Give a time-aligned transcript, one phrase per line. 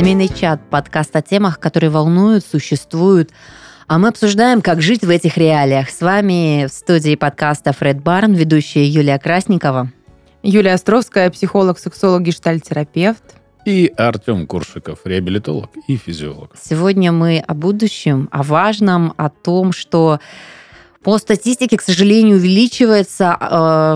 [0.00, 3.32] Семейный чат, подкаст о темах, которые волнуют, существуют,
[3.86, 5.90] а мы обсуждаем, как жить в этих реалиях.
[5.90, 9.92] С вами в студии подкаста Фред Барн, ведущая Юлия Красникова.
[10.42, 13.22] Юлия Островская, психолог, сексолог, гештальтерапевт.
[13.66, 16.54] И Артем Куршиков, реабилитолог и физиолог.
[16.58, 20.18] Сегодня мы о будущем, о важном, о том, что
[21.02, 23.46] по статистике, к сожалению, увеличивается э,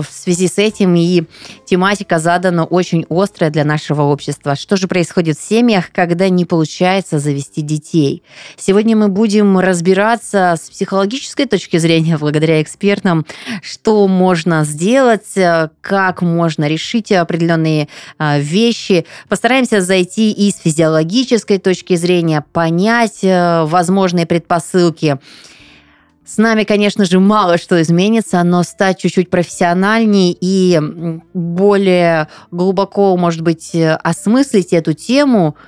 [0.01, 1.25] в связи с этим, и
[1.65, 4.55] тематика задана очень острая для нашего общества.
[4.55, 8.23] Что же происходит в семьях, когда не получается завести детей?
[8.57, 13.27] Сегодня мы будем разбираться с психологической точки зрения, благодаря экспертам,
[13.61, 17.87] что можно сделать, э, как можно решить определенные
[18.17, 19.05] э, вещи.
[19.29, 25.19] Постараемся зайти и с физиологической точки зрения, понять э, возможные предпосылки.
[26.25, 30.81] С нами, конечно же, мало что изменится, но стать чуть-чуть профессиональнее и
[31.33, 35.55] более глубоко, может быть, осмыслить эту тему–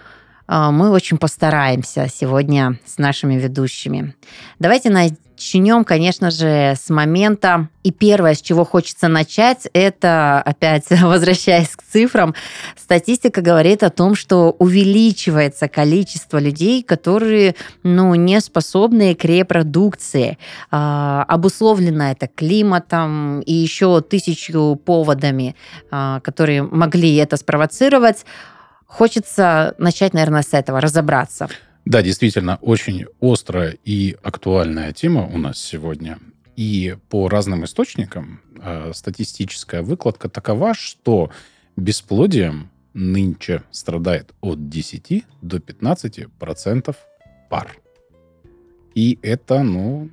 [0.47, 4.15] мы очень постараемся сегодня с нашими ведущими.
[4.59, 7.69] Давайте начнем, конечно же, с момента.
[7.83, 12.33] И первое, с чего хочется начать, это, опять возвращаясь к цифрам,
[12.75, 20.37] статистика говорит о том, что увеличивается количество людей, которые ну, не способны к репродукции.
[20.71, 25.55] А, обусловлено это климатом и еще тысячу поводами,
[25.91, 28.25] а, которые могли это спровоцировать.
[28.87, 31.49] Хочется начать, наверное, с этого, разобраться.
[31.85, 36.19] Да, действительно, очень острая и актуальная тема у нас сегодня.
[36.55, 41.29] И по разным источникам э, статистическая выкладка такова, что
[41.75, 46.95] бесплодием нынче страдает от 10 до 15 процентов
[47.49, 47.77] пар.
[48.95, 50.09] И это, ну,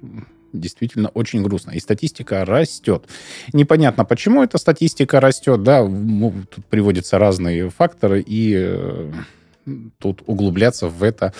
[0.58, 1.72] действительно очень грустно.
[1.72, 3.04] И статистика растет.
[3.52, 5.62] Непонятно, почему эта статистика растет.
[5.62, 9.12] Да, тут приводятся разные факторы, и э,
[9.98, 11.32] тут углубляться в это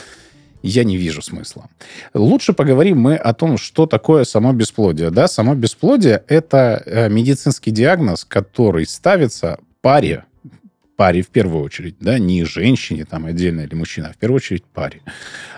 [0.67, 1.69] я не вижу смысла.
[2.15, 5.11] Лучше поговорим мы о том, что такое само бесплодие.
[5.11, 10.25] Да, само бесплодие– это э, медицинский диагноз, который ставится паре,
[10.97, 14.65] паре в первую очередь, да, не женщине там отдельно или мужчина, а в первую очередь
[14.65, 15.03] паре,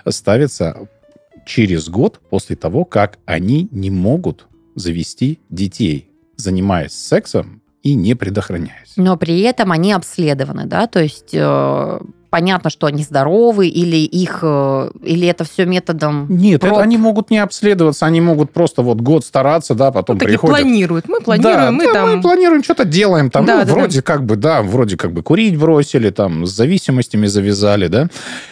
[0.09, 0.89] ставится
[1.47, 8.93] через год после того, как они не могут завести детей, занимаясь сексом и не предохраняясь.
[8.97, 11.99] Но при этом они обследованы, да, то есть э,
[12.29, 16.73] понятно, что они здоровы, или их, э, или это все методом Нет, проб...
[16.73, 20.57] это они могут не обследоваться, они могут просто вот год стараться, да, потом ну, приходят.
[20.57, 22.15] планируют, мы планируем, да, мы да, там...
[22.17, 24.03] мы планируем, что-то делаем там, да, ну, да, вроде да.
[24.03, 28.09] как бы, да, вроде как бы курить бросили, там, с зависимостями завязали, да,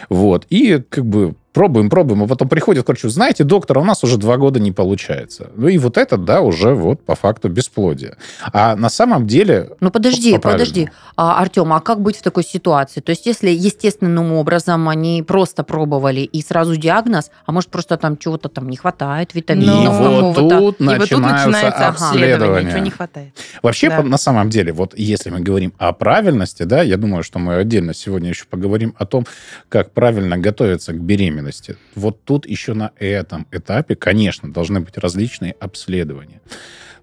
[0.08, 4.04] вот, и как бы пробуем, пробуем, а потом приходит к врачу, знаете, доктор, у нас
[4.04, 5.48] уже два года не получается.
[5.56, 8.18] Ну и вот это, да, уже вот по факту бесплодие.
[8.52, 9.70] А на самом деле...
[9.80, 13.00] Ну подожди, подожди, а, Артем, а как быть в такой ситуации?
[13.00, 18.18] То есть если естественным образом они просто пробовали и сразу диагноз, а может просто там
[18.18, 22.66] чего-то там не хватает, витаминов и вот тут, и вот тут начинается обследование.
[22.66, 23.32] Ничего не хватает.
[23.62, 24.02] Вообще, да.
[24.02, 27.94] на самом деле, вот если мы говорим о правильности, да, я думаю, что мы отдельно
[27.94, 29.24] сегодня еще поговорим о том,
[29.70, 31.76] как правильно готовиться к беременности беременности.
[31.94, 36.40] Вот тут еще на этом этапе, конечно, должны быть различные обследования.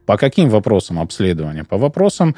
[0.06, 1.64] По каким вопросам обследования?
[1.64, 2.36] По вопросам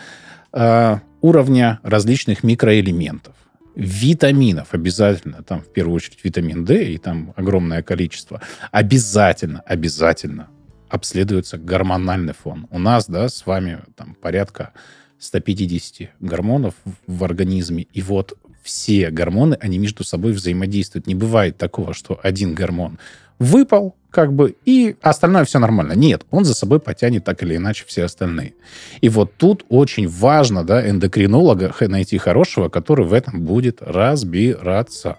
[0.54, 3.34] э, уровня различных микроэлементов
[3.76, 10.48] витаминов обязательно, там в первую очередь витамин D, и там огромное количество, обязательно, обязательно
[10.88, 12.68] обследуется гормональный фон.
[12.72, 14.72] У нас, да, с вами там порядка
[15.20, 21.06] 150 гормонов в организме, и вот все гормоны, они между собой взаимодействуют.
[21.06, 22.98] Не бывает такого, что один гормон
[23.38, 25.94] выпал, как бы, и остальное все нормально.
[25.94, 28.56] Нет, он за собой потянет так или иначе все остальные.
[29.02, 35.18] И вот тут очень важно, да, эндокринолога найти хорошего, который в этом будет разбираться.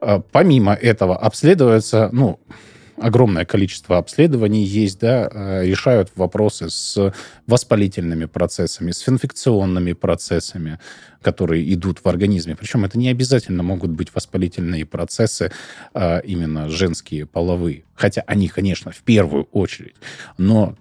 [0.00, 2.38] А, помимо этого обследуется, ну,
[3.00, 7.12] огромное количество обследований есть, да, э, решают вопросы с
[7.46, 10.78] воспалительными процессами, с инфекционными процессами,
[11.22, 12.56] которые идут в организме.
[12.56, 15.50] Причем это не обязательно могут быть воспалительные процессы
[15.94, 17.84] а именно женские, половые.
[17.94, 19.96] Хотя они, конечно, в первую очередь.
[20.36, 20.76] Но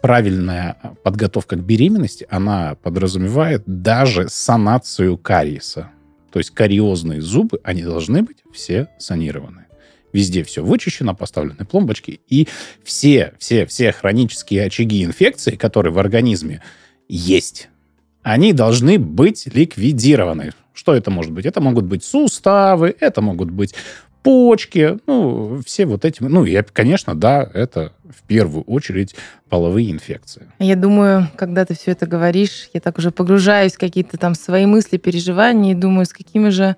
[0.00, 5.90] правильная подготовка к беременности, она подразумевает даже санацию кариеса.
[6.30, 9.67] То есть кариозные зубы, они должны быть все санированы.
[10.12, 12.20] Везде все вычищено, поставлены пломбочки.
[12.28, 12.48] И
[12.82, 16.62] все, все, все хронические очаги инфекции, которые в организме
[17.08, 17.68] есть,
[18.22, 20.52] они должны быть ликвидированы.
[20.72, 21.46] Что это может быть?
[21.46, 23.74] Это могут быть суставы, это могут быть
[24.22, 26.22] почки, ну, все вот эти...
[26.22, 29.14] Ну, и, конечно, да, это в первую очередь
[29.48, 30.46] половые инфекции.
[30.58, 34.66] Я думаю, когда ты все это говоришь, я так уже погружаюсь в какие-то там свои
[34.66, 36.76] мысли, переживания, и думаю, с какими же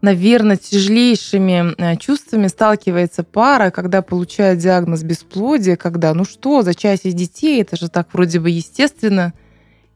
[0.00, 7.14] наверное, тяжелейшими э, чувствами сталкивается пара, когда получает диагноз бесплодия, когда, ну что, зачать из
[7.14, 9.32] детей, это же так вроде бы естественно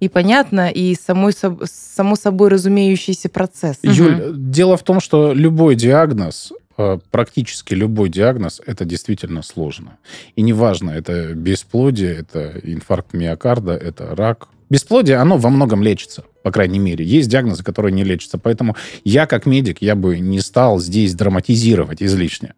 [0.01, 3.79] и понятно, и самой, само собой разумеющийся процесс.
[3.83, 4.35] Юль, угу.
[4.35, 9.99] дело в том, что любой диагноз, э, практически любой диагноз, это действительно сложно.
[10.35, 14.49] И неважно, это бесплодие, это инфаркт миокарда, это рак.
[14.69, 17.05] Бесплодие, оно во многом лечится по крайней мере.
[17.05, 18.39] Есть диагнозы, которые не лечатся.
[18.39, 22.55] Поэтому я, как медик, я бы не стал здесь драматизировать излишне.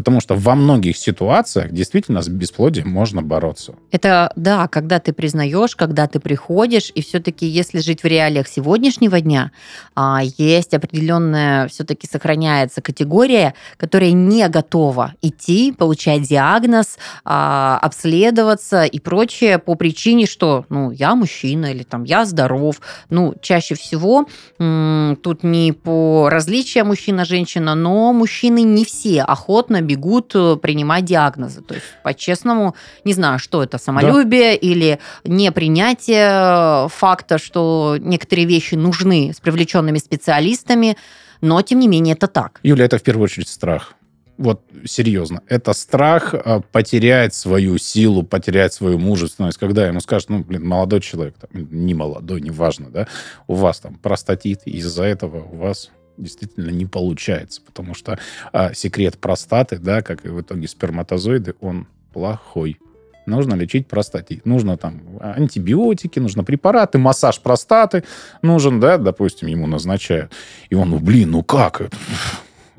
[0.00, 3.74] Потому что во многих ситуациях действительно с бесплодием можно бороться.
[3.90, 9.20] Это, да, когда ты признаешь, когда ты приходишь, и все-таки, если жить в реалиях сегодняшнего
[9.20, 9.50] дня,
[9.94, 19.00] а, есть определенная, все-таки сохраняется категория, которая не готова идти, получать диагноз, а, обследоваться и
[19.00, 22.80] прочее по причине, что, ну, я мужчина или там я здоров,
[23.10, 24.26] ну, чаще всего
[24.56, 31.62] тут не по различиям мужчина-женщина, но мужчины не все охотно бегут э, принимать диагнозы.
[31.62, 34.54] То есть, по-честному, не знаю, что это, самолюбие да.
[34.54, 40.96] или непринятие факта, что некоторые вещи нужны с привлеченными специалистами,
[41.40, 42.60] но, тем не менее, это так.
[42.62, 43.94] Юля, это в первую очередь страх
[44.38, 50.38] вот серьезно, это страх а, потерять свою силу, потерять свою мужественность, когда ему скажут, ну,
[50.42, 53.06] блин, молодой человек, там, не молодой, неважно, да,
[53.46, 55.90] у вас там простатит, из-за этого у вас
[56.20, 58.18] действительно не получается, потому что
[58.52, 62.78] а, секрет простаты, да, как и в итоге сперматозоиды, он плохой.
[63.26, 64.44] Нужно лечить простатит.
[64.46, 68.04] Нужно там антибиотики, нужно препараты, массаж простаты
[68.42, 70.32] нужен, да, допустим, ему назначают.
[70.68, 71.96] И он, ну, блин, ну как это?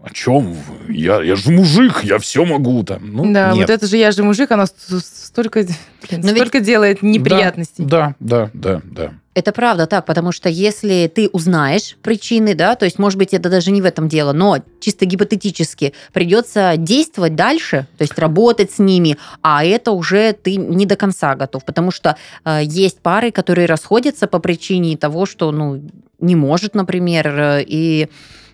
[0.03, 0.93] о чем вы?
[0.93, 3.13] Я, я же мужик, я все могу там.
[3.13, 3.57] Ну, да, нет.
[3.57, 5.63] вот это же я же мужик, оно столько,
[6.09, 6.65] блин, столько ведь...
[6.67, 7.83] делает неприятностей.
[7.83, 9.13] Да, да, да, да.
[9.33, 13.49] Это правда так, потому что если ты узнаешь причины, да, то есть, может быть, это
[13.49, 18.79] даже не в этом дело, но чисто гипотетически придется действовать дальше, то есть работать с
[18.79, 23.67] ними, а это уже ты не до конца готов, потому что э, есть пары, которые
[23.67, 25.81] расходятся по причине того, что, ну,
[26.19, 28.09] не может, например, э, и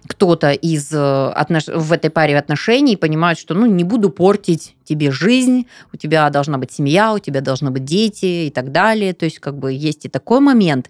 [0.08, 1.68] кто-то из э, отнош...
[1.68, 6.58] в этой паре отношений понимает, что ну не буду портить тебе жизнь, у тебя должна
[6.58, 9.14] быть семья, у тебя должны быть дети и так далее.
[9.14, 10.90] То есть как бы есть и такой момент.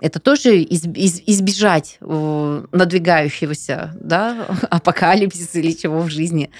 [0.00, 6.50] Это тоже из, из, избежать э, надвигающегося да, апокалипсиса или чего в жизни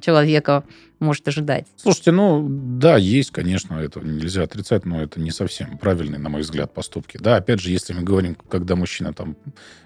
[0.00, 0.64] человека
[1.02, 1.66] может ожидать.
[1.76, 6.42] Слушайте, ну да, есть, конечно, это нельзя отрицать, но это не совсем правильные, на мой
[6.42, 7.18] взгляд, поступки.
[7.18, 9.36] Да, опять же, если мы говорим, когда мужчина там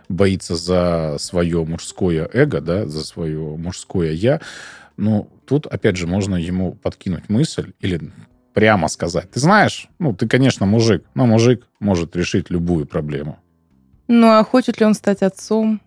[0.09, 4.41] боится за свое мужское эго, да, за свое мужское я,
[4.97, 8.11] ну, тут, опять же, можно ему подкинуть мысль или
[8.57, 9.31] прямо сказать.
[9.31, 13.39] Ты знаешь, ну, ты, конечно, мужик, но мужик может решить любую проблему.
[14.09, 15.83] Ну, а хочет ли он стать отцом?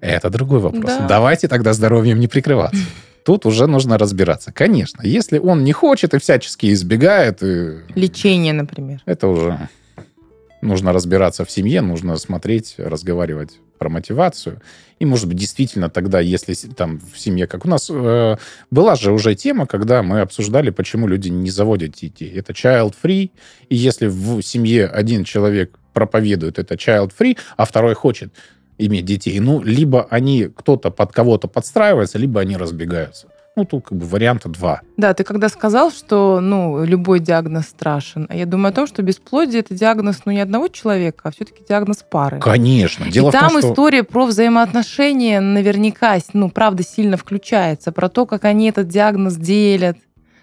[0.00, 0.84] Это другой вопрос.
[0.84, 1.08] Да.
[1.08, 2.80] Давайте тогда здоровьем не прикрываться.
[3.24, 4.52] Тут уже нужно разбираться.
[4.52, 7.42] Конечно, если он не хочет и всячески избегает...
[7.42, 7.80] И...
[7.96, 9.02] Лечение, например.
[9.06, 9.68] Это уже
[10.60, 14.60] нужно разбираться в семье, нужно смотреть, разговаривать про мотивацию.
[14.98, 18.36] И, может быть, действительно тогда, если там в семье, как у нас, э,
[18.70, 22.32] была же уже тема, когда мы обсуждали, почему люди не заводят детей.
[22.34, 23.30] Это child-free,
[23.68, 28.32] и если в семье один человек проповедует это child-free, а второй хочет,
[28.78, 29.38] иметь детей.
[29.40, 33.28] Ну, либо они, кто-то под кого-то подстраивается, либо они разбегаются.
[33.56, 34.80] Ну, тут как бы варианта два.
[34.96, 39.02] Да, ты когда сказал, что ну, любой диагноз страшен, а я думаю о том, что
[39.02, 42.40] бесплодие это диагноз ну, не одного человека, а все-таки диагноз пары.
[42.40, 43.08] Конечно.
[43.08, 43.70] Дело И в там том, что...
[43.70, 47.92] история про взаимоотношения наверняка, ну, правда, сильно включается.
[47.92, 49.98] Про то, как они этот диагноз делят,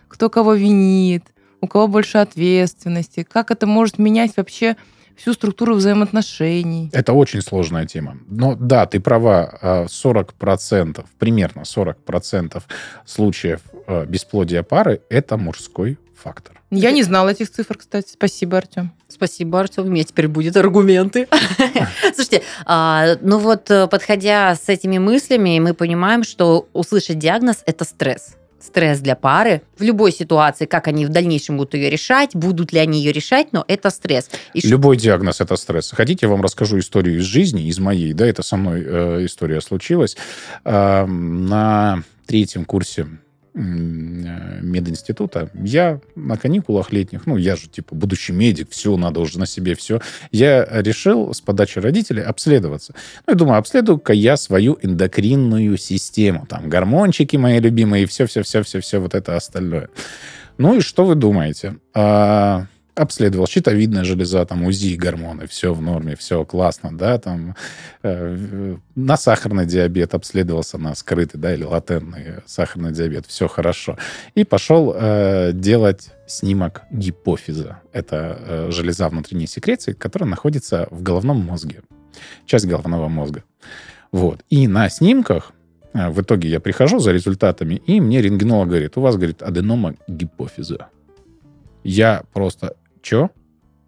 [0.08, 1.26] кто кого винит,
[1.60, 4.78] у кого больше ответственности, как это может менять вообще
[5.22, 6.90] всю структуру взаимоотношений.
[6.94, 8.18] Это очень сложная тема.
[8.28, 12.62] Но да, ты права, 40%, а, примерно 40%
[13.06, 16.60] случаев а, бесплодия пары– это мужской фактор.
[16.72, 18.12] Я не знала этих цифр, кстати.
[18.14, 18.92] Спасибо, Артем.
[19.10, 19.86] Спасибо, Артем.
[19.86, 21.28] У меня теперь будут аргументы.
[22.16, 27.84] Слушайте, а, ну вот, э, подходя с этими мыслями, мы понимаем, что услышать диагноз– это
[27.84, 32.72] стресс стресс для пары в любой ситуации, как они в дальнейшем будут ее решать, будут
[32.74, 34.30] ли они ее решать, но это стресс.
[34.54, 35.04] И любой ш...
[35.04, 35.92] диагноз это стресс.
[35.92, 39.62] Хотите, я вам расскажу историю из жизни, из моей, да, это со мной э, история
[39.62, 40.16] случилась.
[40.64, 43.08] Э, на третьем курсе
[43.54, 49.46] мединститута, я на каникулах летних, ну, я же, типа, будущий медик, все, надо уже на
[49.46, 50.00] себе все,
[50.32, 52.94] я решил с подачи родителей обследоваться.
[53.28, 59.16] Ну, я думаю, обследую-ка я свою эндокринную систему, там, гормончики мои любимые, и все-все-все-все-все вот
[59.16, 59.90] это остальное.
[60.58, 61.78] Ну, и что вы думаете?
[61.94, 67.56] А, обследовал щитовидная железа, там УЗИ, гормоны, все в норме, все классно, да, там
[68.04, 73.98] э, на сахарный диабет обследовался, на скрытый, да, или латентный сахарный диабет, все хорошо.
[74.36, 77.82] И пошел э, делать снимок гипофиза.
[77.94, 81.82] Это э, железа внутренней секреции, которая находится в головном мозге,
[82.46, 83.44] часть головного мозга.
[84.12, 84.44] Вот.
[84.50, 85.54] И на снимках
[85.94, 89.96] э, в итоге я прихожу за результатами, и мне рентгенолог говорит, у вас, говорит, аденома
[90.08, 90.88] гипофиза.
[91.84, 93.30] Я просто Че?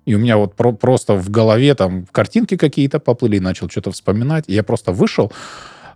[0.05, 4.45] И у меня вот про- просто в голове там картинки какие-то поплыли, начал что-то вспоминать.
[4.47, 5.31] И я просто вышел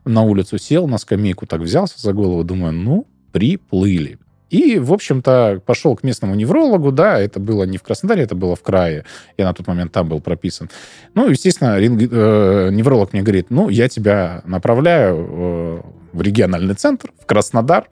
[0.06, 4.18] на улицу, сел на скамейку, так взялся за голову, думаю, ну, приплыли.
[4.50, 8.56] И, в общем-то, пошел к местному неврологу, да, это было не в Краснодаре, это было
[8.56, 9.04] в крае,
[9.38, 10.70] я на тот момент там был прописан.
[11.16, 12.02] Ну, естественно, ринг...
[12.02, 15.82] э, невролог мне говорит, ну, я тебя направляю э,
[16.14, 17.90] в региональный центр, в Краснодар,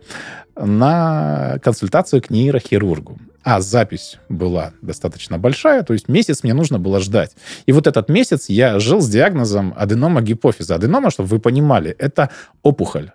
[0.56, 3.18] на консультацию к нейрохирургу.
[3.46, 7.36] А запись была достаточно большая, то есть месяц мне нужно было ждать.
[7.68, 10.74] И вот этот месяц я жил с диагнозом аденома гипофиза.
[10.74, 12.32] Аденома, чтобы вы понимали, это
[12.64, 13.12] опухоль,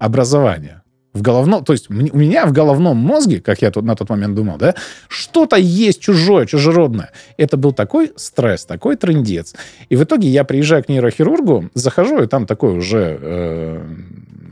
[0.00, 0.82] образование.
[1.12, 4.34] В головном, то есть у меня в головном мозге, как я тут на тот момент
[4.34, 4.74] думал, да,
[5.06, 7.10] что-то есть чужое, чужеродное.
[7.36, 9.54] Это был такой стресс, такой трендец.
[9.88, 13.84] И в итоге я приезжаю к нейрохирургу, захожу, и там такой уже э,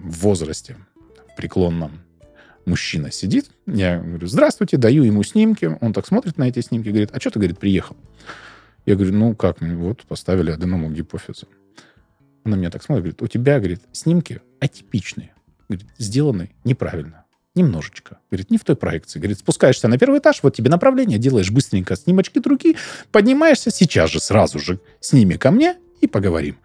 [0.04, 0.76] в возрасте,
[1.37, 2.02] преклонном,
[2.68, 7.10] мужчина сидит, я говорю, здравствуйте, даю ему снимки, он так смотрит на эти снимки, говорит,
[7.12, 7.96] а что ты, говорит, приехал?
[8.87, 11.46] Я говорю, ну как, вот поставили аденому гипофиза.
[12.44, 15.32] Она меня так смотрит, говорит, у тебя, говорит, снимки атипичные,
[15.68, 18.18] говорит, сделаны неправильно, немножечко.
[18.30, 19.18] Говорит, не в той проекции.
[19.18, 22.76] Говорит, спускаешься на первый этаж, вот тебе направление, делаешь быстренько снимочки другие,
[23.10, 26.56] поднимаешься сейчас же, сразу же, сними ко мне и поговорим.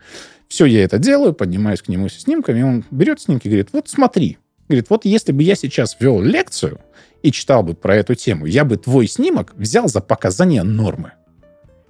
[0.47, 4.37] Все, я это делаю, поднимаюсь к нему с снимками, он берет снимки, говорит, вот смотри,
[4.67, 6.79] Говорит, вот если бы я сейчас вел лекцию
[7.21, 11.11] и читал бы про эту тему, я бы твой снимок взял за показание нормы.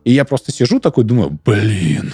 [0.04, 2.14] И я просто сижу такой, думаю, блин,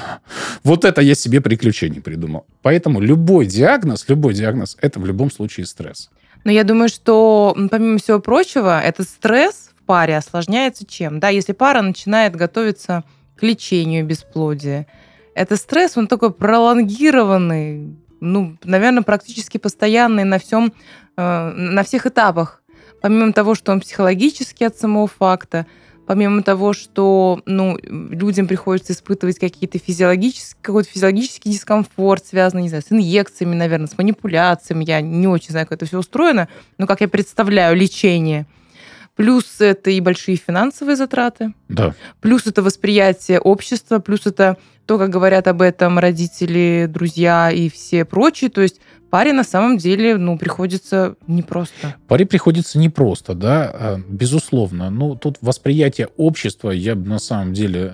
[0.64, 2.46] вот это я себе приключений придумал.
[2.62, 6.10] Поэтому любой диагноз, любой диагноз, это в любом случае стресс.
[6.44, 11.20] Но я думаю, что, помимо всего прочего, этот стресс в паре осложняется чем?
[11.20, 13.04] Да, если пара начинает готовиться
[13.36, 14.86] к лечению бесплодия,
[15.34, 20.74] это стресс, он такой пролонгированный, ну, наверное, практически постоянный на всем,
[21.18, 22.62] э, на всех этапах.
[23.02, 25.66] Помимо того, что он психологический от самого факта,
[26.06, 32.84] помимо того, что ну, людям приходится испытывать какие-то физиологические, какой-то физиологический дискомфорт, связанный, не знаю,
[32.84, 34.86] с инъекциями, наверное, с манипуляциями.
[34.86, 38.48] Я не очень знаю, как это все устроено, но как я представляю лечение.
[39.20, 41.54] Плюс это и большие финансовые затраты.
[41.68, 41.94] Да.
[42.22, 48.06] Плюс это восприятие общества, плюс это то, как говорят об этом родители, друзья и все
[48.06, 48.50] прочие.
[48.50, 51.96] То есть паре на самом деле ну, приходится непросто.
[52.08, 54.90] Паре приходится непросто, да, а, безусловно.
[54.90, 57.94] Ну, тут восприятие общества я бы на самом деле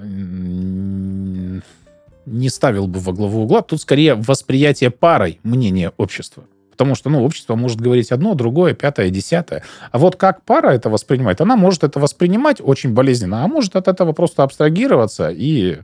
[2.27, 3.63] не ставил бы во главу угла.
[3.63, 6.43] Тут скорее восприятие парой мнения общества.
[6.75, 9.63] Потому что, ну, общество может говорить одно, другое, пятое, десятое.
[9.91, 11.39] А вот как пара это воспринимает?
[11.39, 15.77] Она может это воспринимать очень болезненно, а может от этого просто абстрагироваться и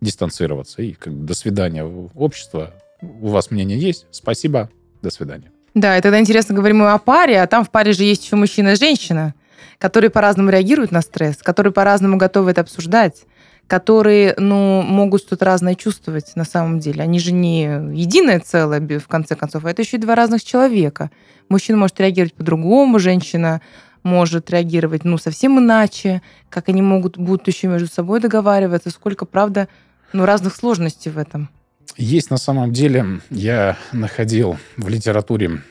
[0.00, 0.80] дистанцироваться.
[0.80, 2.72] И как до свидания, общество.
[3.02, 4.06] У вас мнение есть?
[4.12, 4.70] Спасибо.
[5.02, 5.50] До свидания.
[5.74, 8.36] Да, и тогда интересно говорим мы о паре, а там в паре же есть еще
[8.36, 9.34] мужчина и женщина,
[9.78, 13.24] которые по-разному реагируют на стресс, которые по-разному готовы это обсуждать,
[13.68, 17.02] которые, ну, могут что-то разное чувствовать на самом деле.
[17.02, 21.10] Они же не единое целое, в конце концов, а это еще и два разных человека.
[21.50, 23.60] Мужчина может реагировать по-другому, женщина
[24.02, 29.68] может реагировать, ну, совсем иначе, как они могут будут еще между собой договариваться, сколько, правда,
[30.14, 31.50] ну, разных сложностей в этом.
[31.98, 35.62] Есть на самом деле, я находил в литературе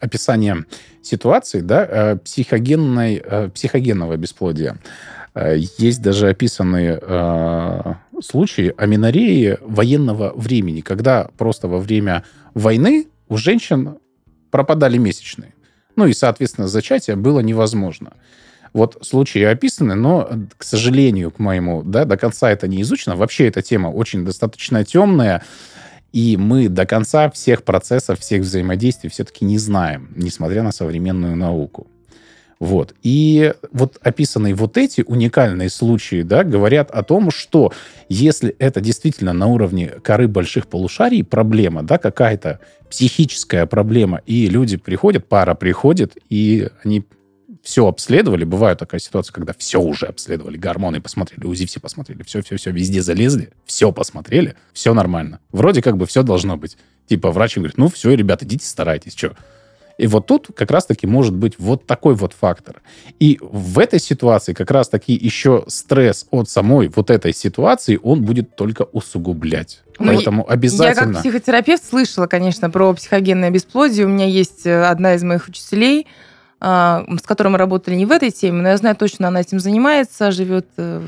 [0.00, 0.64] описание
[1.02, 4.76] ситуации, да, э, психогенной, э, психогенного бесплодия.
[5.36, 12.24] Э, есть даже описанные э, случаи аминореи военного времени, когда просто во время
[12.54, 13.98] войны у женщин
[14.50, 15.52] пропадали месячные.
[15.94, 18.14] Ну и, соответственно, зачатие было невозможно.
[18.72, 23.16] Вот случаи описаны, но, к сожалению, к моему, да, до конца это не изучено.
[23.16, 25.42] Вообще эта тема очень достаточно темная,
[26.12, 31.88] и мы до конца всех процессов, всех взаимодействий все-таки не знаем, несмотря на современную науку.
[32.58, 32.94] Вот.
[33.02, 37.72] И вот описанные вот эти уникальные случаи, да, говорят о том, что
[38.08, 44.78] если это действительно на уровне коры больших полушарий проблема, да, какая-то психическая проблема, и люди
[44.78, 47.04] приходят, пара приходит, и они
[47.62, 48.44] все обследовали.
[48.44, 53.50] Бывает такая ситуация, когда все уже обследовали, гормоны посмотрели, УЗИ все посмотрели, все-все-все, везде залезли,
[53.66, 55.40] все посмотрели, все нормально.
[55.50, 56.78] Вроде как бы все должно быть.
[57.06, 59.36] Типа врач говорит, ну все, ребята, идите старайтесь, что.
[59.98, 62.82] И вот тут как раз-таки может быть вот такой вот фактор.
[63.18, 68.56] И в этой ситуации как раз-таки еще стресс от самой вот этой ситуации, он будет
[68.56, 69.82] только усугублять.
[69.98, 71.08] Ну, Поэтому обязательно...
[71.08, 74.04] Я как психотерапевт слышала, конечно, про психогенное бесплодие.
[74.04, 76.06] У меня есть э, одна из моих учителей,
[76.66, 80.32] с которым мы работали не в этой теме, но я знаю точно, она этим занимается,
[80.32, 80.98] живет э,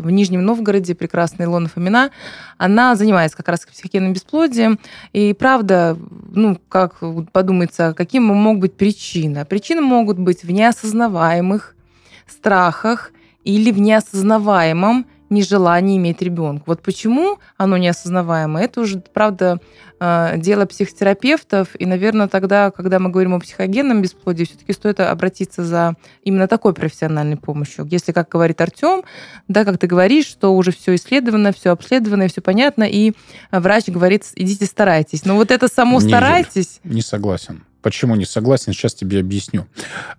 [0.00, 2.10] в Нижнем Новгороде, прекрасная Илона Фомина.
[2.56, 4.78] Она занимается как раз психогенным бесплодием.
[5.12, 5.96] И правда,
[6.30, 9.44] ну, как подумается, каким могут быть причины?
[9.44, 11.74] Причины могут быть в неосознаваемых
[12.28, 13.10] страхах
[13.42, 16.64] или в неосознаваемом нежелание иметь ребенка.
[16.66, 19.60] Вот почему оно неосознаваемо, это уже, правда,
[20.00, 21.68] э, дело психотерапевтов.
[21.78, 26.74] И, наверное, тогда, когда мы говорим о психогенном бесплодии, все-таки стоит обратиться за именно такой
[26.74, 27.86] профессиональной помощью.
[27.90, 29.02] Если, как говорит Артем,
[29.48, 33.12] да, как ты говоришь, что уже все исследовано, все обследовано, все понятно, и
[33.50, 35.24] врач говорит, идите старайтесь.
[35.24, 36.80] Но вот это само Не, старайтесь...
[36.84, 37.64] Не согласен.
[37.82, 38.72] Почему не согласен?
[38.72, 39.66] Сейчас тебе объясню.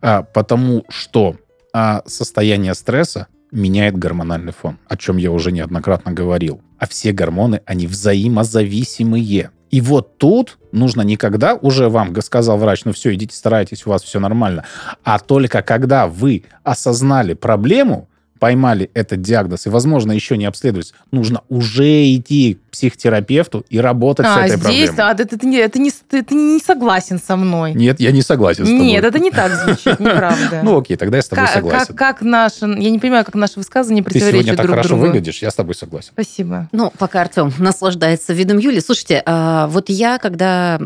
[0.02, 1.36] А, потому что
[1.74, 6.62] а, состояние стресса меняет гормональный фон, о чем я уже неоднократно говорил.
[6.78, 9.52] А все гормоны, они взаимозависимые.
[9.72, 14.02] И вот тут нужно никогда, уже вам сказал врач, ну все, идите старайтесь, у вас
[14.02, 14.66] все нормально,
[15.04, 18.09] а только когда вы осознали проблему,
[18.40, 24.26] поймали этот диагноз и, возможно, еще не обследовались, нужно уже идти к психотерапевту и работать
[24.26, 24.96] а, с этой здесь, проблемой.
[24.98, 27.74] А, это, это, не, это, не, ты не согласен со мной.
[27.74, 28.86] Нет, я не согласен с тобой.
[28.86, 30.62] Нет, это не так звучит, неправда.
[30.64, 31.96] Ну окей, тогда я с тобой согласен.
[31.96, 35.06] как, наше, я не понимаю, как наши высказывания Ты сегодня противоречат так друг хорошо другу.
[35.06, 36.12] выглядишь, я с тобой согласен.
[36.14, 36.70] Спасибо.
[36.72, 38.80] Ну, пока Артем наслаждается видом Юли.
[38.80, 40.80] Слушайте, а, вот я, когда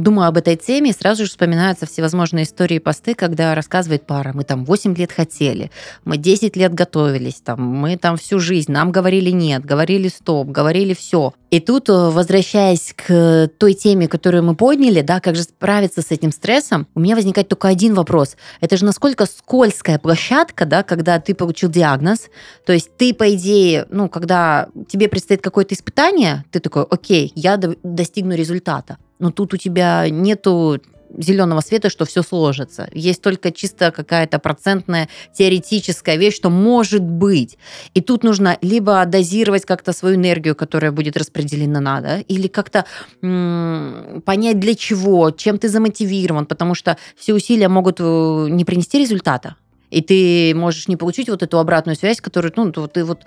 [0.00, 4.44] думаю об этой теме, сразу же вспоминаются всевозможные истории и посты, когда рассказывает пара, мы
[4.44, 5.70] там 8 лет хотели,
[6.04, 10.94] мы 10 лет готовились, там, мы там всю жизнь, нам говорили нет, говорили стоп, говорили
[10.94, 11.32] все.
[11.50, 16.10] И тут, э, возвращаясь к той теме, которую мы подняли, да, как же справиться с
[16.10, 18.36] этим стрессом, у меня возникает только один вопрос.
[18.60, 22.30] Это же насколько скользкая площадка, да, когда ты получил диагноз,
[22.64, 27.58] то есть ты, по идее, ну, когда тебе предстоит какое-то испытание, ты такой, окей, я
[27.58, 28.96] до- достигну результата.
[29.22, 30.80] Но тут у тебя нету
[31.16, 32.88] зеленого света, что все сложится.
[32.92, 37.56] Есть только чисто какая-то процентная теоретическая вещь, что может быть.
[37.94, 42.84] И тут нужно либо дозировать как-то свою энергию, которая будет распределена, да, или как-то
[43.20, 49.54] понять для чего, чем ты замотивирован, потому что все усилия могут э, не принести результата.
[49.90, 53.20] И ты можешь не получить вот эту обратную связь, которую, ну, ты вот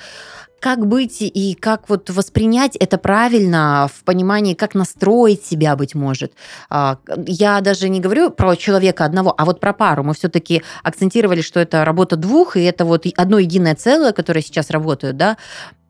[0.59, 6.33] как быть и как вот воспринять это правильно в понимании, как настроить себя, быть может.
[6.69, 10.03] А, Я даже не говорю про человека одного, а вот про пару.
[10.03, 14.69] Мы все-таки акцентировали, что это работа двух, и это вот одно единое целое, которое сейчас
[14.69, 15.37] работает, да.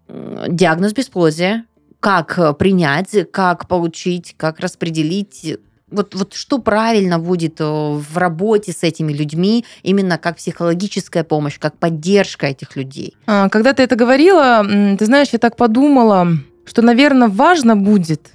[0.08, 1.66] Диагноз бесплодия,
[2.00, 5.58] как э, принять, как получить, как распределить.
[5.96, 11.58] Вот, вот что правильно будет э, в работе с этими людьми, именно как психологическая помощь,
[11.60, 13.16] как поддержка этих людей.
[13.28, 14.66] А, Когда ты это говорила,
[15.00, 16.28] ты знаешь, я так подумала,
[16.66, 18.35] что, наверное, важно будет.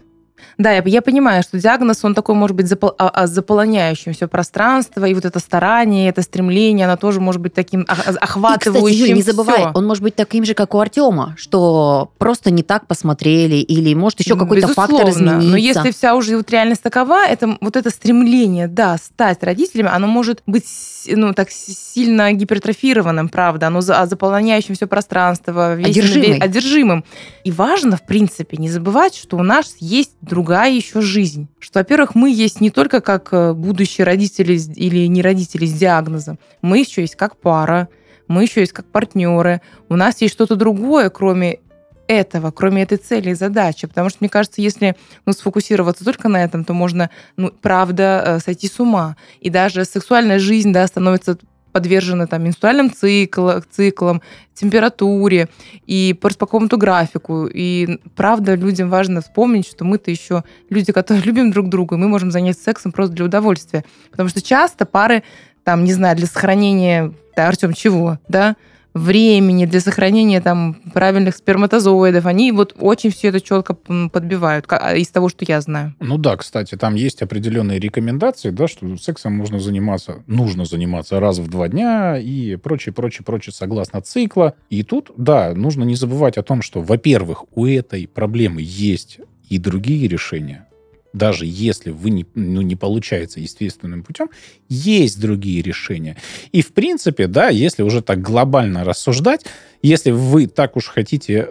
[0.59, 4.29] Да, я, я понимаю, что диагноз, он такой, может быть, запол- а- а, заполоняющим все
[4.29, 8.19] пространство, и вот это старание, это стремление, оно тоже может быть таким ох- И, кстати,
[8.19, 9.71] охватывающим Юль, не забывай, всё.
[9.75, 14.21] он может быть таким же, как у Артема, что просто не так посмотрели, или может
[14.21, 15.49] еще какой-то фактор измениться.
[15.51, 20.07] Но если вся уже вот реальность такова, это вот это стремление, да, стать родителями, оно
[20.07, 20.65] может быть,
[21.09, 26.39] ну, так сильно гипертрофированным, правда, оно за- заполняющим все пространство, весь- Одержимый.
[26.39, 27.05] ве- одержимым.
[27.45, 31.49] И важно, в принципе, не забывать, что у нас есть другая еще жизнь.
[31.59, 36.39] Что, во-первых, мы есть не только как э, будущие родители или не родители с диагнозом,
[36.63, 37.89] мы еще есть как пара,
[38.29, 41.59] мы еще есть как партнеры, у нас есть что-то другое, кроме
[42.07, 43.87] этого, кроме этой цели и задачи.
[43.87, 48.39] Потому что, мне кажется, если ну, сфокусироваться только на этом, то можно, ну, правда, э,
[48.41, 49.17] сойти с ума.
[49.41, 51.39] И даже сексуальная жизнь, да, становится
[51.73, 54.23] подвержена там менструальным цикл, циклам,
[54.55, 55.49] температуре
[55.87, 57.47] и по какому-то графику.
[57.47, 62.09] И правда, людям важно вспомнить, что мы-то еще люди, которые любим друг друга, и мы
[62.09, 63.85] можем заняться сексом просто для удовольствия.
[64.11, 65.23] Потому что часто пары,
[65.65, 68.57] там, не знаю, для сохранения, да, Артем, чего, да,
[68.95, 75.09] времени, для сохранения там правильных сперматозоидов, они вот очень все это четко подбивают, ка- из
[75.09, 75.95] того, что я знаю.
[76.01, 81.39] Ну да, кстати, там есть определенные рекомендации, да, что сексом можно заниматься, нужно заниматься раз
[81.39, 84.55] в два дня и прочее, прочее, прочее, согласно цикла.
[84.71, 89.59] И тут, да, нужно не забывать о том, что, во-первых, у этой проблемы есть и
[89.59, 90.67] другие решения.
[91.13, 94.31] Даже если вы не, ну, не получается естественным путем,
[94.69, 96.17] есть другие решения.
[96.53, 99.45] И, в принципе, да, если уже так глобально рассуждать,
[99.83, 101.51] если вы так уж хотите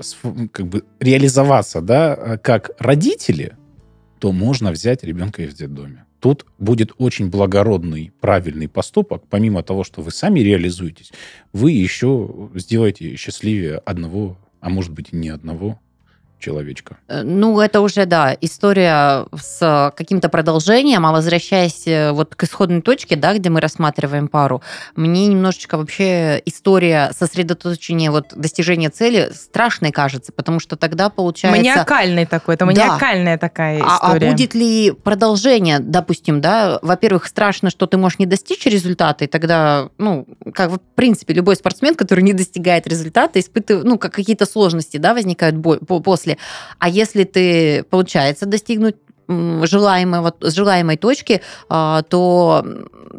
[0.51, 3.57] как бы реализоваться, да, э, как родители,
[4.19, 6.05] то можно взять ребенка из детдоме.
[6.19, 9.23] тут будет очень благородный, правильный поступок.
[9.29, 11.13] Помимо того, что вы сами реализуетесь,
[11.53, 15.79] вы еще сделаете счастливее одного, а может быть и не одного
[16.39, 16.97] человечка.
[17.07, 22.81] Э, ну, это уже, да, история с каким-то продолжением, а возвращаясь э, вот к исходной
[22.81, 24.61] точке, да, где мы рассматриваем пару,
[24.95, 31.59] мне немножечко вообще история сосредоточения вот достижения цели страшной кажется, потому что тогда получается...
[31.59, 33.47] Маниакальный такой, это маниакальная да.
[33.47, 33.99] такая история.
[34.01, 39.25] А, а будет ли продолжение, допустим, да, во-первых, страшно, что ты можешь не достичь результата,
[39.25, 44.13] и тогда, ну, как в принципе, любой спортсмен, который не достигает результата, испытывает, ну, как
[44.13, 45.61] какие-то сложности, да, возникают
[46.03, 46.37] после после.
[46.79, 48.95] А если ты, получается, достигнуть
[49.27, 52.65] желаемой, вот, желаемой точки, а, то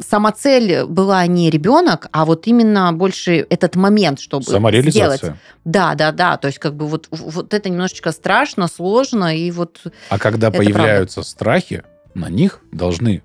[0.05, 5.17] сама цель была не ребенок, а вот именно больше этот момент, чтобы Самореализация.
[5.17, 5.35] сделать.
[5.63, 6.35] Да, да, да.
[6.35, 9.79] То есть как бы вот, вот это немножечко страшно, сложно и вот.
[10.09, 11.29] А когда появляются правда.
[11.29, 13.23] страхи, на них должны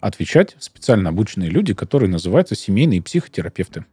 [0.00, 3.86] отвечать специально обученные люди, которые называются семейные психотерапевты.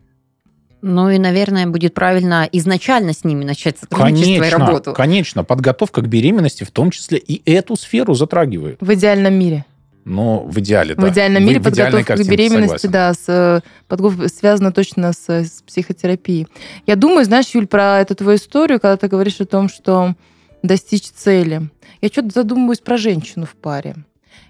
[0.81, 4.93] Ну и, наверное, будет правильно изначально с ними начать сотрудничество конечно, и работу.
[4.93, 8.77] Конечно, подготовка к беременности в том числе и эту сферу затрагивает.
[8.81, 9.65] В идеальном мире.
[10.03, 11.03] Но в идеале, да.
[11.03, 12.91] В идеальном мире в подготовка к беременности, согласен.
[12.91, 16.47] да, с, э, подготовка связана точно с, с психотерапией.
[16.87, 20.15] Я думаю, знаешь, Юль, про эту твою историю, когда ты говоришь о том, что
[20.63, 21.69] достичь цели.
[22.01, 23.95] Я что-то задумываюсь про женщину в паре.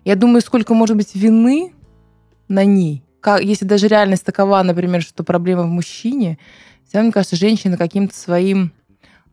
[0.05, 1.73] Я думаю, сколько может быть вины
[2.47, 6.37] на ней как, если даже реальность такова, например, что проблема в мужчине,
[6.85, 8.73] всегда, мне кажется, женщина каким-то своим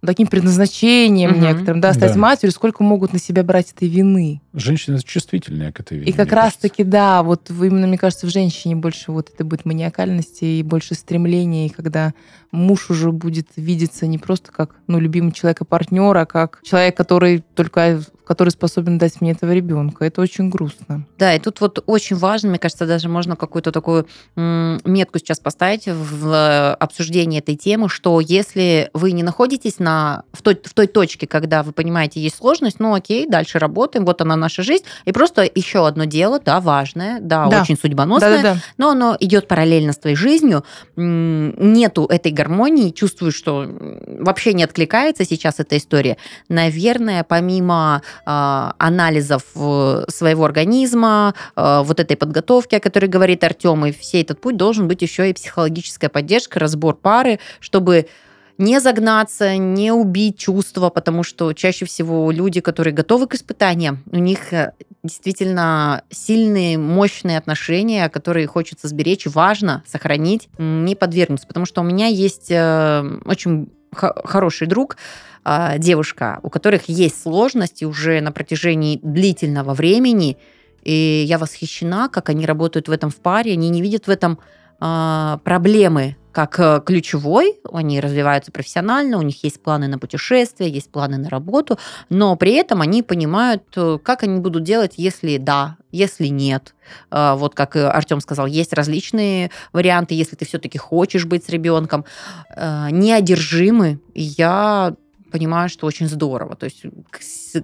[0.07, 1.40] таким предназначением угу.
[1.40, 2.18] некоторым, да, стать да.
[2.18, 4.40] матерью, сколько могут на себя брать этой вины.
[4.55, 6.11] Женщина чувствительная к этой вине.
[6.11, 10.44] И как раз-таки, да, вот именно, мне кажется, в женщине больше вот это будет маниакальности
[10.44, 12.14] и больше стремления, и когда
[12.53, 16.96] муж уже будет видеться не просто как, ну, любимый человек и партнер, а как человек,
[16.96, 20.04] который только который способен дать мне этого ребенка.
[20.04, 21.06] Это очень грустно.
[21.18, 25.86] Да, и тут вот очень важно, мне кажется, даже можно какую-то такую метку сейчас поставить
[25.86, 30.86] в э, обсуждении этой темы, что если вы не находитесь на, в, той, в той
[30.86, 35.12] точке, когда вы понимаете, есть сложность, ну окей, дальше работаем, вот она наша жизнь, и
[35.12, 37.62] просто еще одно дело, да, важное, да, да.
[37.62, 38.60] очень судьбоносное, да, да, да.
[38.76, 40.64] но оно идет параллельно с твоей жизнью,
[40.96, 43.66] нету этой гармонии, чувствую, что
[44.20, 46.18] вообще не откликается сейчас эта история.
[46.50, 53.92] Наверное, помимо анализов э, своего организма, э, вот этой подготовки, о которой говорит Артем, и
[53.92, 58.09] все этот путь должен быть еще и психологическая поддержка, разбор пары, чтобы
[58.59, 64.18] не загнаться, не убить чувства, потому что чаще всего люди, которые готовы к испытаниям, у
[64.18, 64.72] них э,
[65.04, 71.46] действительно сильные, мощные отношения, которые хочется сберечь, важно сохранить, не подвергнуться.
[71.46, 74.96] Потому что у меня есть очень хороший друг,
[75.44, 80.37] а, девушка, у которых есть сложности уже на протяжении длительного времени,
[80.83, 84.38] и я восхищена, как они работают в этом в паре, они не видят в этом
[84.78, 91.16] проблемы как э, ключевой, они развиваются профессионально, у них есть планы на путешествия, есть планы
[91.16, 96.28] на работу, но при этом они понимают, э, как они будут делать, если да, если
[96.28, 96.76] нет.
[97.10, 102.04] А, вот как Артем сказал, есть различные варианты, если ты все-таки хочешь быть с ребенком,
[102.54, 103.98] э, неодержимы.
[104.14, 104.94] Я
[105.30, 106.56] понимаю, что очень здорово.
[106.56, 107.20] То есть к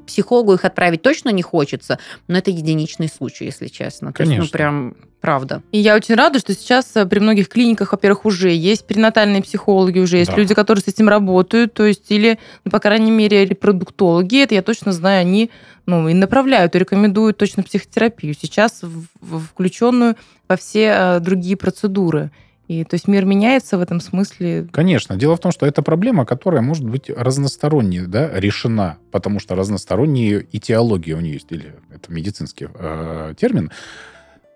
[0.07, 1.98] психологу их отправить точно не хочется,
[2.29, 4.12] но это единичный случай, если честно.
[4.12, 4.37] Конечно.
[4.37, 5.62] То есть, ну, прям правда.
[5.72, 9.98] И я очень рада, что сейчас э, при многих клиниках, во-первых, уже есть перинатальные психологи,
[9.98, 10.37] уже есть да.
[10.37, 14.62] люди, которые с этим работают, то есть или, ну, по крайней мере, репродуктологи, это я
[14.62, 15.50] точно знаю, они
[15.87, 21.57] ну, и направляют, и рекомендуют точно психотерапию сейчас в, в, включенную во все э, другие
[21.57, 22.31] процедуры.
[22.68, 24.66] И то есть мир меняется в этом смысле.
[24.72, 25.16] Конечно.
[25.16, 30.46] Дело в том, что это проблема, которая может быть разносторонне да, решена, потому что разносторонние
[30.53, 33.70] этиология у нее есть, или это медицинский э, термин,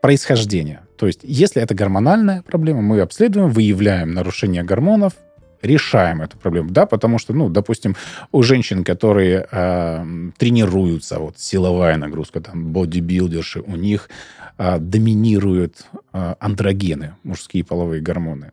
[0.00, 0.82] происхождения.
[0.96, 5.12] То есть, если это гормональная проблема, мы обследуем, выявляем нарушение гормонов,
[5.62, 7.96] решаем эту проблему, да, потому что, ну, допустим,
[8.32, 10.04] у женщин, которые э,
[10.38, 14.08] тренируются, вот силовая нагрузка, там, бодибилдерши, у них
[14.78, 18.52] доминируют э, андрогены, мужские половые гормоны.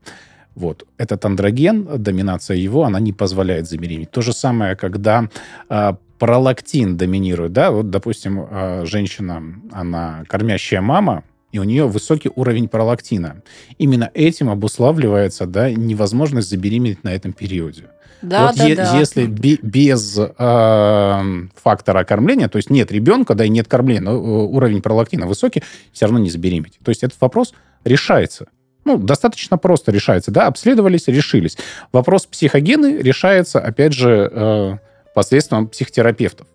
[0.55, 0.87] Вот.
[0.97, 4.11] Этот андроген, доминация его, она не позволяет забеременеть.
[4.11, 5.29] То же самое, когда
[5.69, 8.47] э, пролактин доминирует, да, вот, допустим,
[8.85, 13.41] женщина, она кормящая мама, и у нее высокий уровень пролактина.
[13.77, 17.85] Именно этим обуславливается да, невозможность забеременеть на этом периоде.
[18.21, 18.97] Да, вот да, е- да.
[18.97, 21.23] Если би- без э,
[21.62, 25.63] фактора кормления, то есть нет ребенка, да и нет кормления, но э, уровень пролактина высокий,
[25.91, 26.80] все равно не забеременеть.
[26.84, 28.47] То есть этот вопрос решается.
[28.84, 31.58] Ну, достаточно просто решается, да, обследовались, решились.
[31.91, 34.78] Вопрос психогены решается, опять же, э,
[35.15, 36.47] посредством психотерапевтов.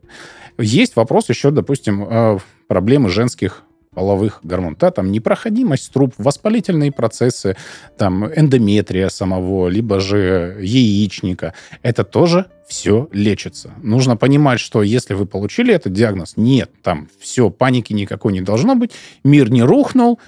[0.59, 3.63] Есть вопрос еще, допустим, э, проблемы женских
[3.95, 4.79] половых гормонов.
[4.79, 7.57] Да, там непроходимость труб, воспалительные процессы,
[7.99, 11.55] там эндометрия самого, либо же яичника.
[11.83, 13.73] Это тоже все лечится.
[13.83, 18.77] Нужно понимать, что если вы получили этот диагноз, нет, там все, паники никакой не должно
[18.77, 18.93] быть,
[19.25, 20.19] мир не рухнул,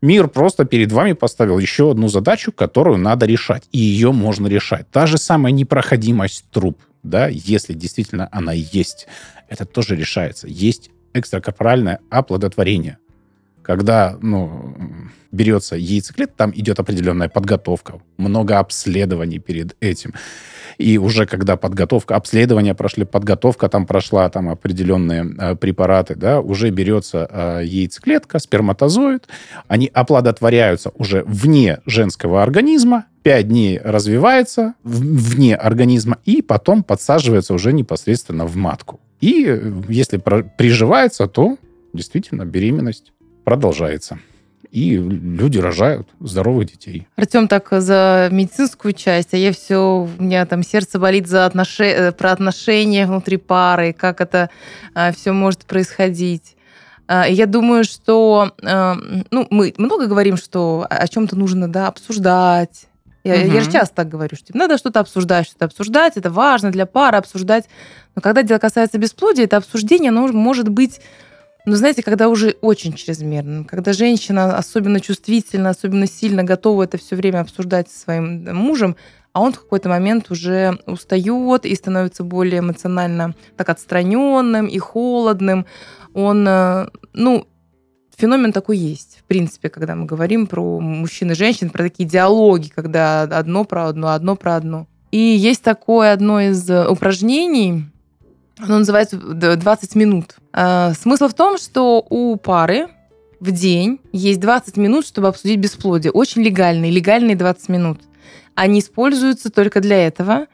[0.00, 3.64] Мир просто перед вами поставил еще одну задачу, которую надо решать.
[3.72, 4.88] И ее можно решать.
[4.92, 9.08] Та же самая непроходимость труб, да, если действительно она есть,
[9.48, 10.46] это тоже решается.
[10.46, 12.98] Есть экстракорпоральное оплодотворение.
[13.62, 14.74] Когда ну,
[15.30, 20.14] берется яйцеклет, там идет определенная подготовка, много обследований перед этим.
[20.78, 26.70] И уже когда подготовка, обследования прошли, подготовка там прошла, там определенные э, препараты, да, уже
[26.70, 29.26] берется э, яйцеклетка, сперматозоид,
[29.66, 37.72] они оплодотворяются уже вне женского организма, 5 дней развивается вне организма и потом подсаживается уже
[37.72, 39.00] непосредственно в матку.
[39.20, 41.56] И э, если приживается, то
[41.92, 43.12] действительно беременность
[43.44, 44.18] продолжается
[44.70, 47.08] и люди рожают здоровых детей.
[47.16, 51.80] Артем так за медицинскую часть, а я все, у меня там сердце болит за отнош...
[51.80, 54.50] Э, про отношения внутри пары, как это
[55.14, 56.56] все может происходить.
[57.06, 62.88] А, я думаю, что ну, мы много говорим, что о чем-то нужно да, обсуждать.
[63.24, 63.52] Я, угу.
[63.54, 66.86] я же часто так говорю, что типа, надо что-то обсуждать, что-то обсуждать, это важно для
[66.86, 67.66] пары обсуждать.
[68.14, 71.00] Но когда дело касается бесплодия, это обсуждение, оно может быть
[71.64, 77.14] но знаете, когда уже очень чрезмерно, когда женщина особенно чувствительна, особенно сильно готова это все
[77.14, 78.96] время обсуждать со своим мужем,
[79.34, 85.66] а он в какой-то момент уже устает и становится более эмоционально так отстраненным и холодным.
[86.14, 87.46] Он, э, ну,
[88.18, 92.70] феномен такой есть, в принципе, когда мы говорим про мужчин и женщин, про такие диалоги,
[92.74, 94.86] когда одно про одно, одно про одно.
[95.10, 97.84] И есть такое одно из упражнений,
[98.58, 100.36] оно называется 20 минут.
[100.52, 102.88] А, смысл в том, что у пары
[103.40, 106.10] в день есть 20 минут, чтобы обсудить бесплодие.
[106.10, 108.00] Очень легальные, легальные 20 минут.
[108.54, 110.46] Они используются только для этого.